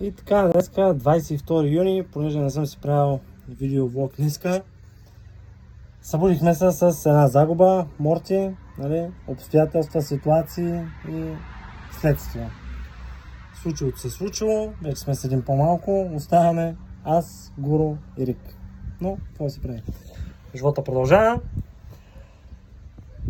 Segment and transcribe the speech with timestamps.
[0.00, 4.62] И така, днеска 22 юни, понеже не съм си правил видеовлог днеска,
[6.02, 11.24] събудихме се с една загуба, морти, нали, обстоятелства, ситуации и
[12.00, 12.50] следствия.
[13.62, 18.56] Случилото се случило, вече сме с един по-малко, оставаме аз, Гуро и Рик.
[19.00, 19.82] Но, какво се прави?
[20.54, 21.40] Живота продължава.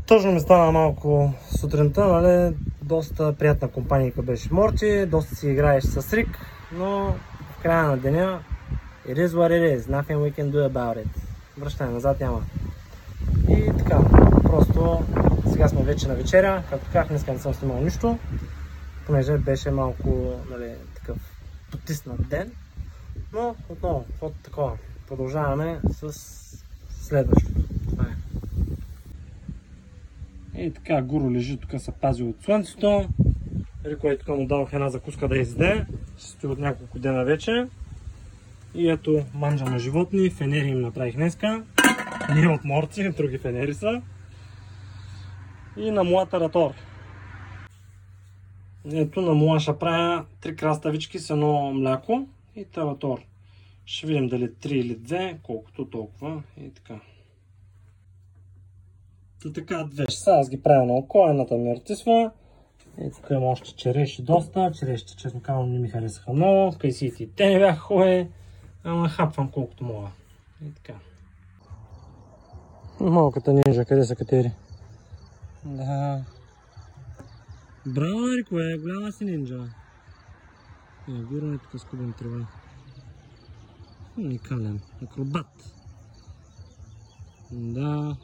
[0.06, 2.56] Тъжно ми стана малко сутринта, нали?
[2.84, 6.38] Доста приятна компания беше Морти, доста си играеш с Рик,
[6.72, 7.14] но
[7.50, 8.40] в края на деня
[9.08, 11.08] it is what it is, nothing we can do about it.
[11.58, 12.42] Връщане назад няма.
[13.48, 14.00] И така,
[14.42, 15.02] просто
[15.52, 18.18] сега сме вече на вечеря, както казах, днес не съм снимал нищо,
[19.06, 21.16] понеже беше малко нали, такъв
[21.70, 22.52] потиснат ден.
[23.32, 24.72] Но отново, каквото такова,
[25.08, 26.12] продължаваме с
[26.90, 27.73] следващото.
[30.64, 33.08] И така, Гуру лежи тук, се пази от слънцето.
[33.84, 35.86] Рико е тук му дадох една закуска да изде.
[36.18, 37.66] Ще стои от няколко дена вече.
[38.74, 41.64] И ето манджа на животни, фенери им направих днеска.
[42.34, 44.02] Не от морци, други фенери са.
[45.76, 46.70] И на моята ратор.
[48.92, 53.20] Ето на моя ще правя три краставички с едно мляко и таратор.
[53.86, 57.00] Ще видим дали 3 или 2, колкото толкова и така.
[59.44, 62.30] Та така, две ще аз ги правя на око, едната ми артисва.
[63.00, 64.72] И тук има още череши доста.
[64.72, 66.78] Черешите, честно казвам, не ми харесаха много.
[66.78, 68.28] Кайсите и те не бяха хубави.
[68.84, 70.08] Ама хапвам колкото мога.
[70.66, 70.98] И така.
[73.00, 74.52] Малката нинджа, къде са катери?
[75.64, 76.24] Да.
[77.86, 79.64] Браво, Рико, е, голяма си нинджа.
[81.08, 82.46] Е, гураме тук с кубен трева.
[84.18, 84.80] Уникален.
[85.02, 85.74] Акробат.
[87.52, 88.16] Да.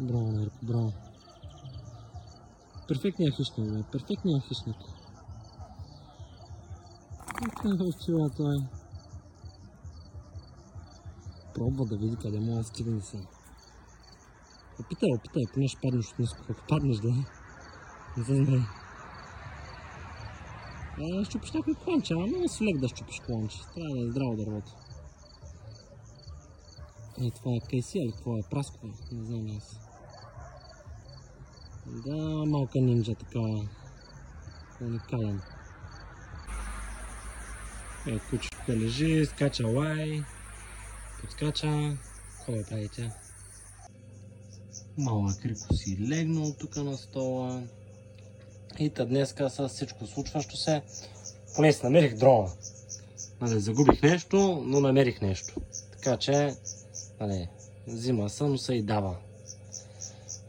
[0.00, 0.92] Браво, Марко, браво.
[2.88, 3.82] Перфектният хищник, бе.
[3.92, 4.76] Перфектният хищник.
[7.36, 8.56] Как е чува той?
[11.54, 13.16] Пробва да види къде може да стигне се.
[14.80, 16.38] Опитай, опитай, поне ще паднеш от ниско.
[16.50, 17.12] Ако паднеш, да.
[18.16, 18.66] Не се знае.
[20.98, 23.58] Е, щупиш някой клонче, ама много си лек да щупиш клонче.
[23.74, 24.72] Трябва да е здраво дървото.
[27.22, 28.42] Е, това е кейси или какво е?
[28.50, 28.92] Праскова?
[29.12, 29.80] Не знам аз.
[31.86, 32.16] Да,
[32.46, 33.40] малка нинджа така.
[34.80, 35.40] Уникален.
[38.06, 40.22] Е, кучето лежи, скача лай.
[41.20, 41.96] Подскача.
[42.48, 43.12] Да прави тя?
[44.98, 47.62] Малък Рико си легнал тук на стола.
[48.78, 50.82] И та днеска с всичко случващо се,
[51.56, 52.50] поне си намерих дрона.
[53.40, 55.54] Нали, загубих нещо, но намерих нещо.
[55.92, 56.54] Така че,
[57.20, 57.48] нали,
[57.86, 59.16] взима съм се и дава.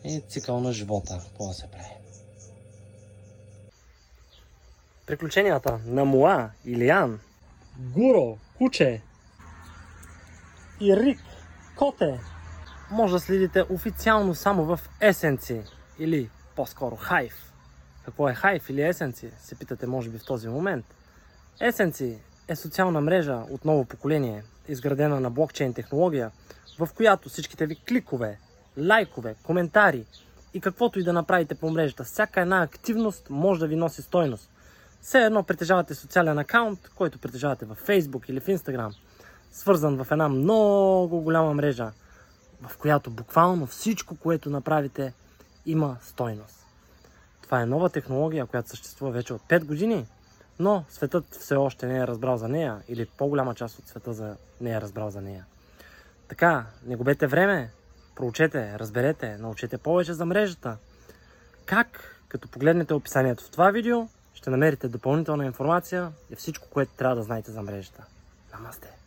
[0.03, 1.97] И цикъл на живота, какво се прави.
[5.05, 7.19] Приключенията на Муа, Илиан,
[7.79, 9.01] Гуро, Куче
[10.81, 11.19] и Рик,
[11.75, 12.19] Коте
[12.91, 15.61] може да следите официално само в Есенци
[15.99, 17.53] или по-скоро Хайв.
[18.05, 20.85] Какво е Хайв или Есенци, се питате може би в този момент.
[21.59, 22.17] Есенци
[22.47, 26.31] е социална мрежа от ново поколение, изградена на блокчейн технология,
[26.79, 28.39] в която всичките ви кликове,
[28.77, 30.05] лайкове, коментари
[30.53, 34.49] и каквото и да направите по мрежата, всяка една активност може да ви носи стойност.
[35.01, 38.95] Все едно притежавате социален акаунт, който притежавате в Facebook или в Instagram,
[39.51, 41.91] свързан в една много голяма мрежа,
[42.61, 45.13] в която буквално всичко, което направите,
[45.65, 46.65] има стойност.
[47.41, 50.05] Това е нова технология, която съществува вече от 5 години,
[50.59, 54.35] но светът все още не е разбрал за нея или по-голяма част от света за
[54.61, 55.45] не е разбрал за нея.
[56.27, 57.69] Така, не губете време,
[58.15, 60.77] проучете, разберете, научете повече за мрежата.
[61.65, 62.21] Как?
[62.27, 67.23] Като погледнете описанието в това видео, ще намерите допълнителна информация и всичко, което трябва да
[67.23, 68.05] знаете за мрежата.
[68.53, 69.06] Намасте!